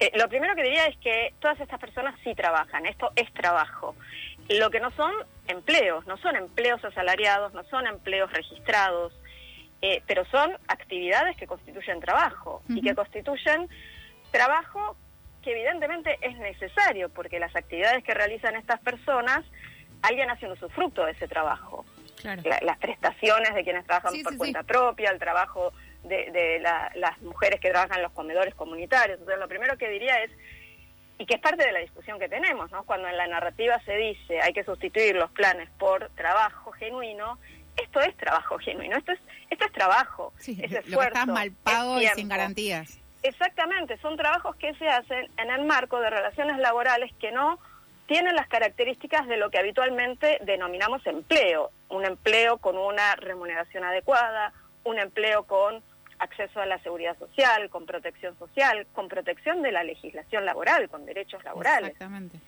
eh, 0.00 0.10
lo 0.14 0.26
primero 0.30 0.54
que 0.54 0.62
diría 0.62 0.86
es 0.86 0.96
que 0.96 1.34
todas 1.38 1.60
estas 1.60 1.78
personas 1.78 2.18
sí 2.24 2.34
trabajan, 2.34 2.86
esto 2.86 3.12
es 3.14 3.30
trabajo. 3.34 3.94
Lo 4.48 4.70
que 4.70 4.80
no 4.80 4.90
son 4.92 5.12
empleos, 5.48 6.06
no 6.06 6.16
son 6.16 6.34
empleos 6.36 6.82
asalariados, 6.82 7.52
no 7.52 7.62
son 7.64 7.86
empleos 7.86 8.32
registrados, 8.32 9.12
eh, 9.82 10.02
pero 10.06 10.24
son 10.30 10.56
actividades 10.66 11.36
que 11.36 11.46
constituyen 11.46 12.00
trabajo 12.00 12.62
y 12.70 12.80
que 12.80 12.94
constituyen 12.94 13.68
trabajo 14.30 14.96
que 15.42 15.52
evidentemente 15.52 16.16
es 16.22 16.38
necesario 16.38 17.10
porque 17.10 17.38
las 17.38 17.54
actividades 17.54 18.02
que 18.02 18.14
realizan 18.14 18.56
estas 18.56 18.80
personas, 18.80 19.44
alguien 20.00 20.30
hace 20.30 20.46
un 20.46 20.52
usufructo 20.52 21.04
de 21.04 21.12
ese 21.12 21.28
trabajo. 21.28 21.84
Las 22.24 22.78
prestaciones 22.78 23.54
de 23.54 23.64
quienes 23.64 23.84
trabajan 23.86 24.14
por 24.22 24.36
cuenta 24.36 24.62
propia, 24.62 25.10
el 25.10 25.18
trabajo 25.18 25.72
de, 26.04 26.60
las 26.94 27.20
mujeres 27.22 27.60
que 27.60 27.70
trabajan 27.70 27.98
en 27.98 28.02
los 28.02 28.12
comedores 28.12 28.54
comunitarios. 28.54 29.18
Entonces, 29.18 29.40
lo 29.40 29.48
primero 29.48 29.76
que 29.76 29.88
diría 29.88 30.22
es, 30.22 30.30
y 31.18 31.26
que 31.26 31.34
es 31.34 31.40
parte 31.40 31.64
de 31.64 31.72
la 31.72 31.80
discusión 31.80 32.18
que 32.18 32.28
tenemos, 32.28 32.70
¿no? 32.72 32.84
Cuando 32.84 33.08
en 33.08 33.16
la 33.16 33.26
narrativa 33.26 33.80
se 33.84 33.96
dice 33.96 34.40
hay 34.40 34.52
que 34.52 34.64
sustituir 34.64 35.14
los 35.14 35.30
planes 35.30 35.70
por 35.78 36.10
trabajo 36.16 36.72
genuino, 36.72 37.38
esto 37.76 38.00
es 38.00 38.16
trabajo 38.16 38.58
genuino, 38.58 38.96
esto 38.96 39.12
es, 39.12 39.20
esto 39.50 39.64
es 39.64 39.72
trabajo, 39.72 40.32
es 40.38 40.48
esfuerzo, 40.48 41.20
lo 41.20 41.26
que 41.26 41.32
mal 41.32 41.52
pago 41.62 42.00
y 42.00 42.06
sin 42.08 42.28
garantías. 42.28 43.00
Exactamente, 43.22 43.96
son 43.98 44.16
trabajos 44.16 44.56
que 44.56 44.74
se 44.74 44.88
hacen 44.88 45.30
en 45.38 45.50
el 45.50 45.64
marco 45.64 46.00
de 46.00 46.10
relaciones 46.10 46.58
laborales 46.58 47.10
que 47.20 47.32
no 47.32 47.58
tienen 48.06 48.34
las 48.34 48.48
características 48.48 49.26
de 49.26 49.36
lo 49.36 49.50
que 49.50 49.58
habitualmente 49.58 50.38
denominamos 50.42 51.06
empleo, 51.06 51.70
un 51.88 52.04
empleo 52.04 52.58
con 52.58 52.76
una 52.76 53.16
remuneración 53.16 53.84
adecuada, 53.84 54.52
un 54.84 54.98
empleo 54.98 55.44
con 55.44 55.82
acceso 56.18 56.60
a 56.60 56.66
la 56.66 56.78
seguridad 56.80 57.18
social, 57.18 57.70
con 57.70 57.86
protección 57.86 58.38
social, 58.38 58.86
con 58.92 59.08
protección 59.08 59.62
de 59.62 59.72
la 59.72 59.84
legislación 59.84 60.44
laboral, 60.44 60.88
con 60.88 61.04
derechos 61.06 61.42
laborales. 61.44 61.90
Exactamente. 61.90 62.38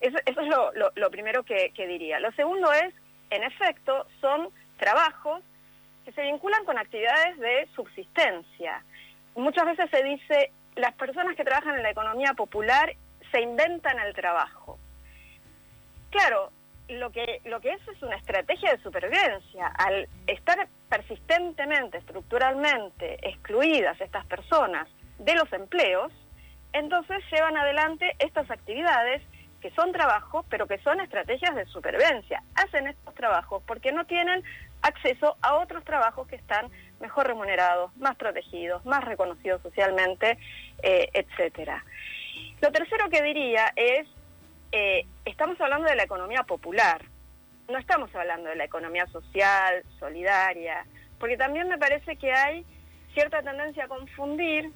Eso, 0.00 0.18
es 0.26 0.36
lo, 0.48 0.72
lo, 0.94 1.10
primero 1.10 1.44
que, 1.44 1.72
que 1.74 1.86
diría. 1.86 2.18
Lo 2.18 2.32
segundo 2.32 2.72
es, 2.72 2.92
en 3.30 3.44
efecto, 3.44 4.06
son 4.20 4.50
trabajos 4.76 5.42
que 6.04 6.12
se 6.12 6.22
vinculan 6.22 6.64
con 6.64 6.78
actividades 6.78 7.38
de 7.38 7.68
subsistencia. 7.74 8.82
Muchas 9.36 9.64
veces 9.64 9.88
se 9.90 10.02
dice, 10.02 10.52
las 10.74 10.92
personas 10.94 11.36
que 11.36 11.44
trabajan 11.44 11.76
en 11.76 11.82
la 11.82 11.90
economía 11.90 12.34
popular 12.34 12.94
se 13.30 13.40
inventan 13.40 13.98
el 14.00 14.14
trabajo. 14.14 14.78
Claro, 16.12 16.52
lo 16.88 17.10
que, 17.10 17.40
lo 17.46 17.60
que 17.60 17.70
es 17.70 17.88
es 17.88 18.02
una 18.02 18.16
estrategia 18.16 18.72
de 18.72 18.82
supervivencia. 18.82 19.66
Al 19.66 20.08
estar 20.26 20.68
persistentemente, 20.88 21.98
estructuralmente 21.98 23.18
excluidas 23.28 23.98
estas 24.00 24.26
personas 24.26 24.86
de 25.18 25.34
los 25.34 25.50
empleos, 25.52 26.12
entonces 26.74 27.24
llevan 27.32 27.56
adelante 27.56 28.12
estas 28.18 28.50
actividades 28.50 29.22
que 29.62 29.70
son 29.70 29.92
trabajos, 29.92 30.44
pero 30.50 30.66
que 30.66 30.78
son 30.78 31.00
estrategias 31.00 31.54
de 31.54 31.64
supervivencia. 31.66 32.42
Hacen 32.56 32.88
estos 32.88 33.14
trabajos 33.14 33.62
porque 33.66 33.90
no 33.92 34.04
tienen 34.04 34.42
acceso 34.82 35.36
a 35.40 35.54
otros 35.54 35.84
trabajos 35.84 36.28
que 36.28 36.36
están 36.36 36.70
mejor 37.00 37.26
remunerados, 37.26 37.96
más 37.96 38.16
protegidos, 38.16 38.84
más 38.84 39.02
reconocidos 39.04 39.62
socialmente, 39.62 40.36
eh, 40.82 41.08
etcétera. 41.14 41.82
Lo 42.60 42.70
tercero 42.70 43.08
que 43.08 43.22
diría 43.22 43.72
es, 43.76 44.06
eh, 44.72 45.06
estamos 45.24 45.60
hablando 45.60 45.88
de 45.88 45.96
la 45.96 46.04
economía 46.04 46.42
popular, 46.42 47.04
no 47.68 47.78
estamos 47.78 48.14
hablando 48.14 48.48
de 48.48 48.56
la 48.56 48.64
economía 48.64 49.06
social, 49.06 49.84
solidaria, 49.98 50.84
porque 51.18 51.36
también 51.36 51.68
me 51.68 51.78
parece 51.78 52.16
que 52.16 52.32
hay 52.32 52.66
cierta 53.14 53.42
tendencia 53.42 53.84
a 53.84 53.88
confundir 53.88 54.70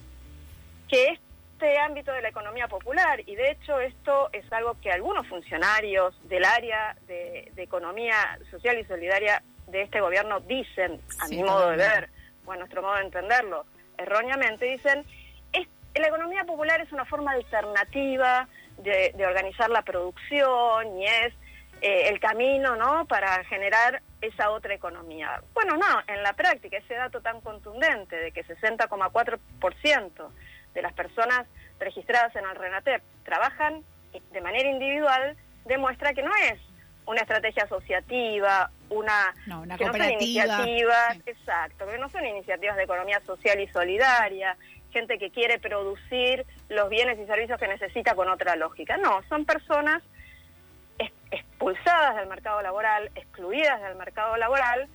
que 0.88 1.08
este 1.08 1.78
ámbito 1.78 2.12
de 2.12 2.22
la 2.22 2.28
economía 2.28 2.68
popular, 2.68 3.20
y 3.26 3.34
de 3.34 3.50
hecho 3.50 3.80
esto 3.80 4.28
es 4.32 4.50
algo 4.52 4.78
que 4.80 4.92
algunos 4.92 5.26
funcionarios 5.26 6.14
del 6.28 6.44
área 6.44 6.96
de 7.08 7.50
economía 7.56 8.38
social 8.50 8.78
y 8.78 8.84
solidaria 8.84 9.42
de 9.66 9.82
este 9.82 10.00
gobierno 10.00 10.40
dicen, 10.40 11.00
a 11.20 11.28
mi 11.28 11.42
modo 11.42 11.70
de 11.70 11.76
ver, 11.76 12.08
o 12.44 12.52
a 12.52 12.56
nuestro 12.56 12.82
modo 12.82 12.94
de 12.96 13.02
entenderlo, 13.02 13.66
erróneamente, 13.98 14.66
dicen, 14.66 15.04
es, 15.52 15.66
la 15.94 16.08
economía 16.08 16.44
popular 16.44 16.80
es 16.80 16.92
una 16.92 17.04
forma 17.04 17.32
alternativa 17.32 18.48
de, 18.78 19.14
organizar 19.26 19.70
la 19.70 19.82
producción 19.82 20.98
y 20.98 21.06
es 21.06 21.34
eh, 21.80 22.08
el 22.08 22.20
camino 22.20 22.76
¿no? 22.76 23.06
para 23.06 23.44
generar 23.44 24.02
esa 24.20 24.50
otra 24.50 24.74
economía. 24.74 25.42
Bueno, 25.54 25.76
no, 25.76 26.02
en 26.06 26.22
la 26.22 26.32
práctica 26.32 26.78
ese 26.78 26.94
dato 26.94 27.20
tan 27.20 27.40
contundente 27.40 28.16
de 28.16 28.32
que 28.32 28.44
60,4% 28.44 30.28
de 30.74 30.82
las 30.82 30.92
personas 30.92 31.46
registradas 31.78 32.34
en 32.36 32.44
el 32.44 32.56
RENATEP 32.56 33.02
trabajan 33.24 33.84
de 34.32 34.40
manera 34.40 34.68
individual 34.68 35.36
demuestra 35.64 36.14
que 36.14 36.22
no 36.22 36.34
es 36.36 36.58
una 37.06 37.20
estrategia 37.20 37.64
asociativa, 37.64 38.70
una, 38.90 39.34
no, 39.46 39.62
una 39.62 39.76
que 39.76 39.84
no 39.84 39.92
son 39.92 40.10
iniciativas, 40.10 41.18
exacto, 41.26 41.86
que 41.86 41.98
no 41.98 42.08
son 42.08 42.24
iniciativas 42.26 42.76
de 42.76 42.84
economía 42.84 43.20
social 43.26 43.60
y 43.60 43.66
solidaria, 43.68 44.56
gente 44.92 45.18
que 45.18 45.30
quiere 45.30 45.58
producir 45.58 46.46
los 46.68 46.88
bienes 46.88 47.18
y 47.18 47.26
servicios 47.26 47.58
que 47.58 47.68
necesita 47.68 48.14
con 48.14 48.28
otra 48.28 48.56
lógica. 48.56 48.96
No, 48.96 49.22
son 49.28 49.44
personas 49.44 50.02
expulsadas 51.30 52.16
del 52.16 52.28
mercado 52.28 52.62
laboral, 52.62 53.10
excluidas 53.14 53.82
del 53.82 53.96
mercado 53.96 54.36
laboral, 54.36 54.88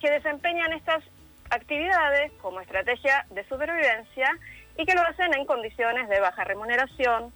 que 0.00 0.10
desempeñan 0.10 0.72
estas 0.72 1.02
actividades 1.50 2.32
como 2.42 2.60
estrategia 2.60 3.26
de 3.30 3.44
supervivencia 3.44 4.36
y 4.76 4.84
que 4.84 4.94
lo 4.94 5.02
hacen 5.02 5.32
en 5.34 5.46
condiciones 5.46 6.08
de 6.08 6.20
baja 6.20 6.44
remuneración, 6.44 7.32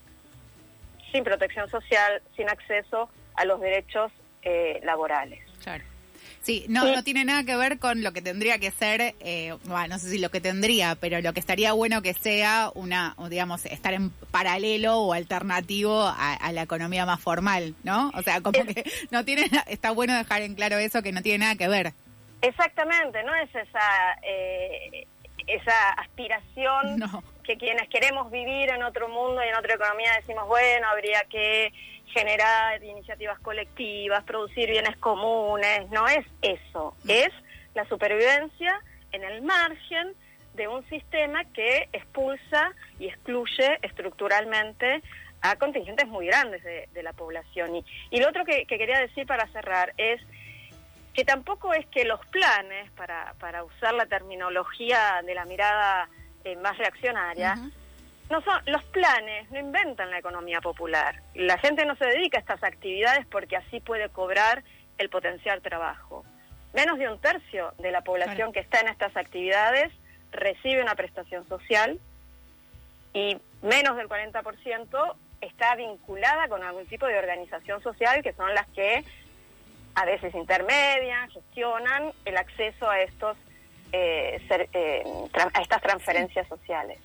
sin 1.11 1.23
protección 1.23 1.69
social, 1.69 2.21
sin 2.35 2.49
acceso 2.49 3.09
a 3.35 3.45
los 3.45 3.59
derechos 3.61 4.11
eh, 4.41 4.79
laborales. 4.83 5.48
Claro. 5.63 5.83
Sí, 6.41 6.65
no, 6.69 6.85
no 6.85 7.03
tiene 7.03 7.25
nada 7.25 7.43
que 7.43 7.55
ver 7.57 7.79
con 7.79 8.01
lo 8.01 8.13
que 8.13 8.21
tendría 8.21 8.59
que 8.59 8.71
ser, 8.71 9.13
eh, 9.19 9.55
bueno, 9.65 9.89
no 9.89 9.99
sé 9.99 10.09
si 10.09 10.19
lo 10.19 10.31
que 10.31 10.39
tendría, 10.39 10.95
pero 10.95 11.21
lo 11.21 11.33
que 11.33 11.39
estaría 11.39 11.73
bueno 11.73 12.01
que 12.01 12.13
sea 12.13 12.71
una, 12.75 13.15
digamos, 13.29 13.65
estar 13.65 13.93
en 13.93 14.09
paralelo 14.09 14.99
o 14.99 15.13
alternativo 15.13 16.01
a, 16.01 16.51
la 16.53 16.61
economía 16.61 17.05
más 17.05 17.19
formal, 17.19 17.75
¿no? 17.83 18.09
O 18.15 18.21
sea, 18.21 18.41
como 18.41 18.63
que 18.63 18.83
no 19.11 19.25
tiene, 19.25 19.49
está 19.67 19.91
bueno 19.91 20.15
dejar 20.15 20.41
en 20.41 20.55
claro 20.55 20.77
eso 20.77 21.03
que 21.03 21.11
no 21.11 21.21
tiene 21.21 21.39
nada 21.39 21.55
que 21.55 21.67
ver. 21.67 21.93
Exactamente, 22.41 23.21
no 23.23 23.35
es 23.35 23.49
esa, 23.53 24.17
eh, 24.23 25.07
esa 25.45 25.89
aspiración 25.97 27.03
que 27.43 27.57
quienes 27.57 27.89
queremos 27.89 28.31
vivir 28.31 28.69
en 28.69 28.83
otro 28.83 29.09
mundo 29.09 29.43
y 29.43 29.49
en 29.49 29.55
otra 29.55 29.75
economía 29.75 30.13
decimos, 30.15 30.47
bueno, 30.47 30.87
habría 30.87 31.21
que 31.29 31.73
generar 32.09 32.83
iniciativas 32.83 33.39
colectivas, 33.39 34.23
producir 34.23 34.69
bienes 34.69 34.97
comunes, 34.97 35.89
no 35.89 36.07
es 36.07 36.25
eso, 36.41 36.95
mm. 37.03 37.09
es 37.09 37.29
la 37.75 37.85
supervivencia 37.85 38.81
en 39.11 39.23
el 39.23 39.41
margen 39.41 40.15
de 40.53 40.67
un 40.67 40.87
sistema 40.89 41.45
que 41.45 41.87
expulsa 41.93 42.73
y 42.99 43.07
excluye 43.07 43.79
estructuralmente 43.81 45.01
a 45.41 45.55
contingentes 45.55 46.07
muy 46.07 46.27
grandes 46.27 46.63
de, 46.63 47.03
la 47.03 47.13
población. 47.13 47.77
Y, 47.77 47.85
y, 48.09 48.19
lo 48.19 48.27
otro 48.27 48.43
que, 48.43 48.65
quería 48.65 48.99
decir 48.99 49.25
para 49.25 49.47
cerrar 49.53 49.93
es 49.97 50.21
que 51.13 51.23
tampoco 51.23 51.73
es 51.73 51.85
que 51.87 52.03
los 52.03 52.19
planes, 52.27 52.91
para, 52.91 53.33
para 53.39 53.63
usar 53.63 53.93
la 53.93 54.05
terminología 54.05 55.21
de 55.25 55.33
la 55.33 55.45
mirada 55.45 56.09
eh, 56.43 56.55
más 56.57 56.77
reaccionaria, 56.77 57.55
no 58.29 58.41
son 58.41 58.61
los 58.67 58.83
planes, 58.85 59.49
no 59.51 59.59
inventan 59.59 60.11
la 60.11 60.19
economía 60.19 60.61
popular. 60.61 61.21
La 61.33 61.57
gente 61.57 61.85
no 61.85 61.95
se 61.95 62.05
dedica 62.05 62.37
a 62.37 62.41
estas 62.41 62.63
actividades 62.63 63.25
porque 63.25 63.57
así 63.57 63.79
puede 63.79 64.09
cobrar 64.09 64.63
el 64.97 65.09
potencial 65.09 65.61
trabajo. 65.61 66.23
Menos 66.73 66.99
de 66.99 67.09
un 67.09 67.19
tercio 67.19 67.73
de 67.79 67.91
la 67.91 68.01
población 68.01 68.53
que 68.53 68.59
está 68.59 68.81
en 68.81 68.89
estas 68.89 69.17
actividades 69.17 69.91
recibe 70.31 70.83
una 70.83 70.93
prestación 70.93 71.47
social 71.47 71.99
y 73.13 73.37
menos 73.63 73.97
del 73.97 74.07
40% 74.07 75.15
está 75.41 75.75
vinculada 75.75 76.47
con 76.47 76.61
algún 76.63 76.85
tipo 76.85 77.07
de 77.07 77.17
organización 77.17 77.81
social 77.81 78.21
que 78.21 78.33
son 78.33 78.53
las 78.53 78.67
que 78.67 79.03
a 79.95 80.05
veces 80.05 80.35
intermedian, 80.35 81.29
gestionan 81.31 82.11
el 82.25 82.37
acceso 82.37 82.87
a 82.87 82.99
estos 83.01 83.37
eh, 83.91 84.39
eh, 84.73 85.03
a 85.33 85.61
estas 85.61 85.81
transferencias 85.81 86.47
sociales. 86.47 86.99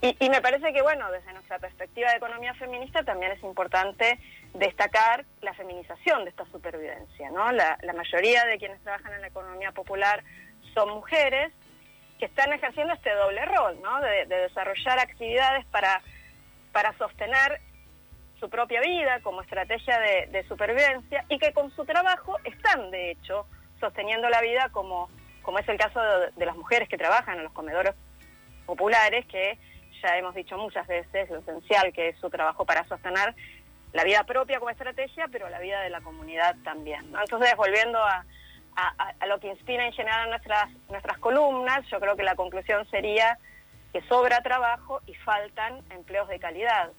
Y, 0.00 0.16
y, 0.20 0.30
me 0.30 0.40
parece 0.40 0.72
que, 0.72 0.80
bueno, 0.80 1.10
desde 1.10 1.32
nuestra 1.32 1.58
perspectiva 1.58 2.10
de 2.10 2.18
economía 2.18 2.54
feminista 2.54 3.02
también 3.02 3.32
es 3.32 3.42
importante 3.42 4.18
destacar 4.54 5.24
la 5.40 5.52
feminización 5.54 6.24
de 6.24 6.30
esta 6.30 6.44
supervivencia, 6.52 7.30
¿no? 7.30 7.50
La, 7.50 7.76
mayoría 7.96 8.44
de 8.44 8.58
quienes 8.58 8.80
trabajan 8.82 9.12
en 9.14 9.22
la 9.22 9.26
economía 9.26 9.72
popular 9.72 10.22
son 10.72 10.90
mujeres 10.90 11.52
que 12.20 12.26
están 12.26 12.52
ejerciendo 12.52 12.94
este 12.94 13.12
doble 13.12 13.44
rol, 13.46 13.80
¿no? 13.82 14.00
De, 14.00 14.26
de 14.26 14.36
desarrollar 14.42 15.00
actividades 15.00 15.66
para, 15.66 16.00
para 16.72 16.96
sostener 16.96 17.60
su 18.38 18.48
propia 18.48 18.80
vida 18.80 19.20
como 19.22 19.42
estrategia 19.42 19.98
de, 19.98 20.44
supervivencia 20.46 21.24
y 21.28 21.38
que 21.38 21.52
con 21.52 21.70
su 21.74 21.84
trabajo 21.84 22.36
están, 22.44 22.90
de 22.90 23.10
hecho, 23.10 23.46
sosteniendo 23.80 24.28
la 24.28 24.40
vida 24.40 24.68
como, 24.70 25.10
como 25.42 25.58
es 25.58 25.68
el 25.68 25.76
caso 25.76 26.00
de, 26.36 26.46
las 26.46 26.56
mujeres 26.56 26.88
que 26.88 26.96
trabajan 26.96 27.38
en 27.38 27.44
los 27.44 27.52
comedores 27.52 27.94
populares, 28.66 29.26
que 29.26 29.58
ya 30.02 30.16
hemos 30.16 30.34
dicho 30.34 30.56
muchas 30.56 30.86
veces 30.86 31.28
lo 31.30 31.38
esencial 31.38 31.92
que 31.92 32.08
es 32.08 32.18
su 32.18 32.30
trabajo 32.30 32.64
para 32.64 32.86
sostener 32.88 33.34
la 33.92 34.04
vida 34.04 34.24
propia 34.24 34.58
como 34.58 34.70
estrategia, 34.70 35.26
pero 35.30 35.48
la 35.48 35.60
vida 35.60 35.80
de 35.80 35.90
la 35.90 36.00
comunidad 36.00 36.56
también. 36.62 37.12
Entonces, 37.18 37.54
volviendo 37.56 37.98
a, 37.98 38.24
lo 39.26 39.40
que 39.40 39.48
inspira 39.48 39.84
en 39.86 39.92
general 39.92 40.30
nuestras, 40.30 40.70
nuestras 40.88 41.18
columnas, 41.18 41.84
yo 41.90 41.98
creo 41.98 42.16
que 42.16 42.22
la 42.22 42.36
conclusión 42.36 42.88
sería 42.90 43.38
que 43.92 44.00
sobra 44.02 44.40
trabajo 44.42 45.00
y 45.06 45.14
faltan 45.14 45.82
empleos 45.90 46.28
de 46.28 46.38
calidad. 46.38 46.90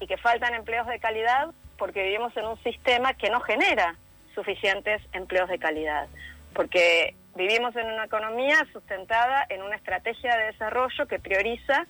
Y 0.00 0.06
que 0.06 0.18
faltan 0.18 0.54
empleos 0.54 0.86
de 0.86 0.98
calidad 0.98 1.50
porque 1.78 2.02
vivimos 2.02 2.36
en 2.36 2.46
un 2.46 2.62
sistema 2.62 3.14
que 3.14 3.30
no 3.30 3.40
genera 3.40 3.96
suficientes 4.34 5.00
empleos 5.12 5.48
de 5.48 5.58
calidad. 5.58 6.08
Porque 6.52 7.16
vivimos 7.34 7.74
en 7.76 7.86
una 7.86 8.04
economía 8.04 8.56
sustentada 8.72 9.46
en 9.48 9.62
una 9.62 9.76
estrategia 9.76 10.36
de 10.36 10.46
desarrollo 10.46 11.06
que 11.06 11.18
prioriza 11.18 11.86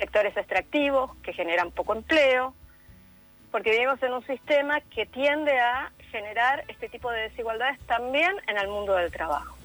sectores 0.00 0.36
extractivos, 0.36 1.14
que 1.18 1.32
generan 1.32 1.70
poco 1.70 1.94
empleo, 1.94 2.54
porque 3.52 3.70
vivimos 3.70 4.02
en 4.02 4.14
un 4.14 4.26
sistema 4.26 4.80
que 4.80 5.06
tiende 5.06 5.56
a 5.58 5.92
generar 6.10 6.64
este 6.68 6.88
tipo 6.88 7.10
de 7.10 7.28
desigualdades 7.28 7.78
también 7.86 8.32
en 8.48 8.58
el 8.58 8.68
mundo 8.68 8.94
del 8.96 9.12
trabajo. 9.12 9.60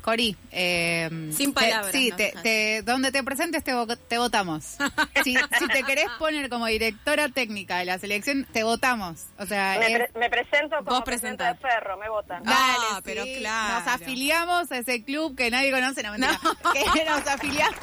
Cori, 0.00 0.34
eh, 0.50 1.08
sin 1.36 1.52
palabras. 1.52 1.92
Te, 1.92 1.98
sí, 1.98 2.10
no, 2.10 2.16
te, 2.16 2.32
te, 2.42 2.82
donde 2.82 3.12
te 3.12 3.22
presentes 3.22 3.62
te, 3.62 3.72
te 4.08 4.18
votamos. 4.18 4.64
si, 5.24 5.36
si, 5.58 5.68
te 5.68 5.82
querés 5.82 6.08
poner 6.18 6.48
como 6.48 6.66
directora 6.66 7.28
técnica 7.28 7.78
de 7.78 7.84
la 7.84 7.98
selección, 7.98 8.46
te 8.50 8.64
votamos. 8.64 9.26
O 9.38 9.46
sea, 9.46 9.76
me, 9.78 9.90
pre 9.90 10.10
me 10.18 10.30
presento 10.30 10.76
como 10.84 11.04
presidenta 11.04 11.52
de 11.52 11.58
Ferro, 11.58 11.98
me 11.98 12.08
votan. 12.08 12.42
Dale, 12.42 12.86
ah, 12.92 13.00
pero 13.04 13.24
claro. 13.38 13.80
Nos 13.80 13.88
afiliamos 13.88 14.72
a 14.72 14.78
ese 14.78 15.04
club 15.04 15.36
que 15.36 15.50
nadie 15.50 15.70
conoce, 15.70 16.02
no, 16.02 16.12
mentira, 16.12 16.38
no. 16.42 16.72
que 16.94 17.04
nos 17.04 17.26
afiliamos 17.26 17.76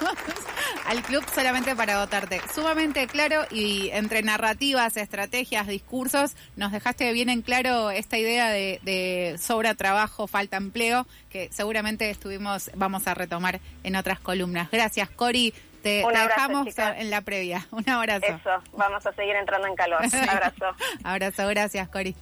al 0.87 1.03
club 1.03 1.23
solamente 1.33 1.75
para 1.75 1.99
votarte. 1.99 2.41
Sumamente 2.53 3.07
claro 3.07 3.45
y 3.51 3.89
entre 3.91 4.21
narrativas, 4.23 4.97
estrategias, 4.97 5.67
discursos, 5.67 6.35
nos 6.55 6.71
dejaste 6.71 7.11
bien 7.11 7.29
en 7.29 7.41
claro 7.41 7.91
esta 7.91 8.17
idea 8.17 8.49
de, 8.49 8.79
de 8.83 9.37
sobra 9.39 9.75
trabajo, 9.75 10.27
falta 10.27 10.57
empleo, 10.57 11.05
que 11.29 11.49
seguramente 11.51 12.09
estuvimos, 12.09 12.71
vamos 12.75 13.07
a 13.07 13.13
retomar 13.13 13.59
en 13.83 13.95
otras 13.95 14.19
columnas. 14.19 14.69
Gracias, 14.71 15.09
Cori. 15.09 15.53
Te, 15.83 16.03
Un 16.03 16.11
te 16.11 16.17
abrazo, 16.17 16.41
dejamos 16.41 16.67
chicas. 16.67 16.95
en 16.97 17.09
la 17.11 17.21
previa. 17.21 17.67
Un 17.71 17.87
abrazo. 17.89 18.25
Eso, 18.25 18.49
vamos 18.73 19.05
a 19.05 19.13
seguir 19.13 19.35
entrando 19.35 19.67
en 19.67 19.75
calor. 19.75 20.01
Abrazo. 20.29 20.75
abrazo, 21.03 21.47
gracias, 21.47 21.87
Cori. 21.89 22.15